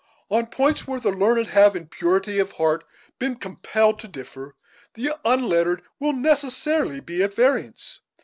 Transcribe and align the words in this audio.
On 0.31 0.47
points 0.47 0.87
where 0.87 0.99
the 0.99 1.11
learned 1.11 1.45
have, 1.49 1.75
in 1.75 1.85
purity 1.85 2.39
of 2.39 2.53
heart, 2.53 2.85
been 3.19 3.35
compelled 3.35 3.99
to 3.99 4.07
differ, 4.07 4.55
the 4.95 5.11
unlettered 5.23 5.83
will 5.99 6.13
necessarily 6.13 6.99
be 6.99 7.21
at 7.21 7.35
variance. 7.35 7.99